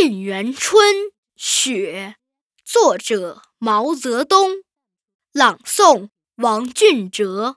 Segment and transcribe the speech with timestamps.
[0.00, 0.94] 沁园春·
[1.34, 2.18] 雪，
[2.64, 4.62] 作者毛泽东，
[5.32, 7.56] 朗诵王俊哲。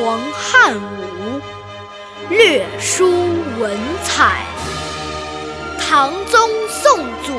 [0.00, 1.40] 秦皇汉武，
[2.30, 3.10] 略输
[3.58, 4.46] 文采；
[5.78, 7.34] 唐宗宋祖，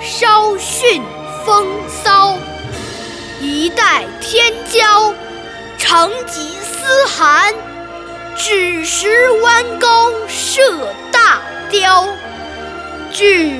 [0.00, 1.02] 稍逊
[1.44, 1.66] 风
[2.02, 2.38] 骚。
[3.42, 5.12] 一代天骄，
[5.76, 7.54] 成吉思汗，
[8.38, 12.08] 只识弯弓射大雕。
[13.12, 13.54] 俱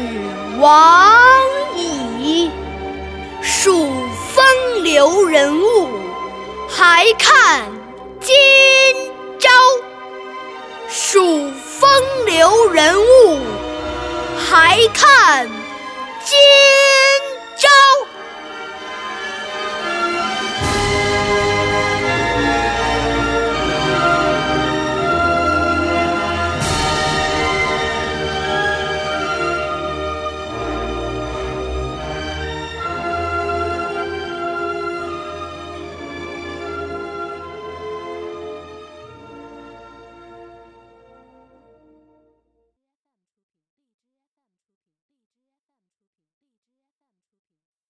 [0.58, 1.12] 往
[1.76, 2.50] 矣，
[3.42, 3.90] 数
[4.32, 5.90] 风流人物。
[6.72, 7.64] 还看
[8.30, 8.36] 今
[9.40, 9.50] 朝，
[10.88, 11.90] 数风
[12.26, 13.40] 流人物，
[14.48, 15.48] 还看
[16.24, 16.89] 今。